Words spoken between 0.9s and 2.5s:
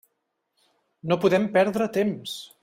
No podem perdre temps.